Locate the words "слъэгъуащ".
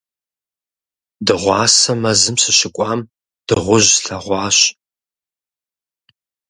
3.95-4.57